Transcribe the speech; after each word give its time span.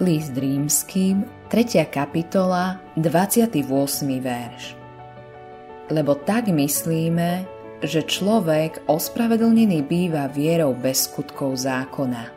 List 0.00 0.32
rímským, 0.32 1.28
3. 1.52 1.84
kapitola, 1.92 2.80
28. 2.96 3.52
verš. 4.16 4.72
Lebo 5.92 6.16
tak 6.16 6.48
myslíme, 6.48 7.44
že 7.84 8.08
človek 8.08 8.88
ospravedlnený 8.88 9.84
býva 9.84 10.24
vierou 10.32 10.72
bez 10.72 11.04
skutkov 11.04 11.60
zákona. 11.60 12.32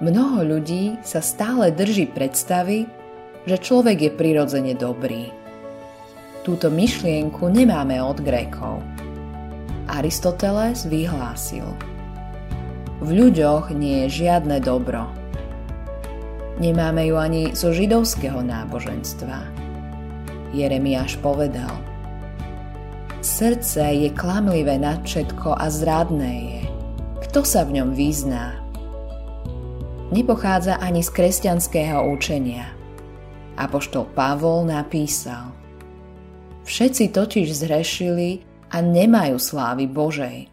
Mnoho 0.00 0.40
ľudí 0.40 0.96
sa 1.04 1.20
stále 1.20 1.68
drží 1.68 2.08
predstavy, 2.08 2.88
že 3.44 3.60
človek 3.60 4.00
je 4.00 4.10
prirodzene 4.16 4.72
dobrý. 4.72 5.28
Túto 6.48 6.72
myšlienku 6.72 7.44
nemáme 7.52 8.00
od 8.00 8.24
Grékov. 8.24 8.80
Aristoteles 9.84 10.88
vyhlásil 10.88 11.68
V 13.04 13.08
ľuďoch 13.12 13.76
nie 13.76 14.08
je 14.08 14.24
žiadne 14.24 14.64
dobro– 14.64 15.04
Nemáme 16.60 17.08
ju 17.08 17.16
ani 17.16 17.56
zo 17.56 17.72
židovského 17.72 18.44
náboženstva. 18.44 19.48
Jeremiáš 20.52 21.16
povedal 21.24 21.72
Srdce 23.24 23.80
je 23.80 24.12
klamlivé 24.12 24.76
nad 24.76 25.00
všetko 25.00 25.56
a 25.56 25.72
zradné 25.72 26.34
je. 26.44 26.62
Kto 27.24 27.48
sa 27.48 27.64
v 27.64 27.80
ňom 27.80 27.96
vyzná? 27.96 28.60
Nepochádza 30.12 30.76
ani 30.84 31.00
z 31.00 31.08
kresťanského 31.08 32.04
učenia. 32.12 32.68
Apoštol 33.56 34.12
Pavol 34.12 34.68
napísal 34.68 35.56
Všetci 36.68 37.08
totiž 37.08 37.56
zhrešili 37.56 38.44
a 38.68 38.84
nemajú 38.84 39.40
slávy 39.40 39.88
Božej. 39.88 40.44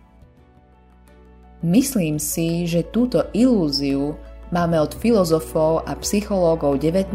Myslím 1.67 2.15
si, 2.15 2.63
že 2.63 2.87
túto 2.95 3.27
ilúziu 3.35 4.15
máme 4.51 4.79
od 4.79 4.95
filozofov 4.95 5.83
a 5.83 5.95
psychológov 5.99 6.79
19. 6.79 7.11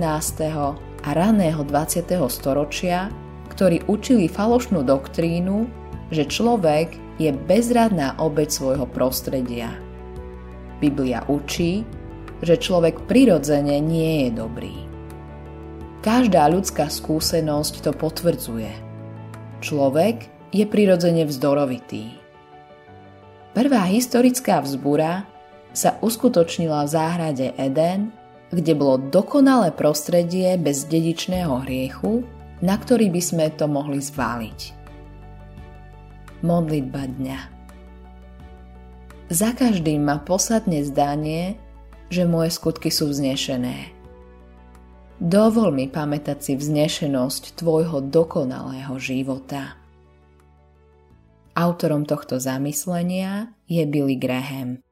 a 1.03 1.09
raného 1.17 1.65
20. 1.65 2.05
storočia, 2.29 3.09
ktorí 3.53 3.85
učili 3.89 4.29
falošnú 4.29 4.85
doktrínu, 4.85 5.65
že 6.13 6.29
človek 6.29 6.93
je 7.17 7.33
bezradná 7.33 8.17
obeď 8.21 8.49
svojho 8.53 8.87
prostredia. 8.89 9.73
Biblia 10.81 11.25
učí, 11.31 11.87
že 12.43 12.59
človek 12.59 13.07
prirodzene 13.09 13.81
nie 13.81 14.29
je 14.29 14.31
dobrý. 14.35 14.77
Každá 16.03 16.51
ľudská 16.51 16.91
skúsenosť 16.91 17.87
to 17.87 17.93
potvrdzuje. 17.95 18.73
Človek 19.63 20.27
je 20.51 20.65
prirodzene 20.67 21.23
vzdorovitý. 21.23 22.19
Prvá 23.55 23.87
historická 23.87 24.59
vzbura 24.59 25.32
sa 25.73 25.97
uskutočnila 26.01 26.85
v 26.85 26.93
záhrade 26.93 27.47
Eden, 27.57 28.13
kde 28.53 28.77
bolo 28.77 29.01
dokonalé 29.01 29.73
prostredie 29.73 30.61
bez 30.61 30.85
dedičného 30.85 31.65
hriechu, 31.65 32.21
na 32.61 32.77
ktorý 32.77 33.09
by 33.09 33.23
sme 33.25 33.47
to 33.57 33.65
mohli 33.65 33.99
zváliť. 33.99 34.61
Modlitba 36.45 37.09
dňa 37.09 37.41
Za 39.33 39.57
každým 39.57 40.05
ma 40.05 40.21
posadne 40.21 40.85
zdanie, 40.85 41.57
že 42.13 42.29
moje 42.29 42.53
skutky 42.53 42.93
sú 42.93 43.09
vznešené. 43.09 43.97
Dovol 45.23 45.73
mi 45.73 45.87
pamätať 45.87 46.39
si 46.43 46.53
vznešenosť 46.59 47.57
tvojho 47.57 48.05
dokonalého 48.05 48.93
života. 48.99 49.79
Autorom 51.55 52.03
tohto 52.05 52.43
zamyslenia 52.43 53.55
je 53.71 53.87
Billy 53.87 54.19
Graham. 54.19 54.83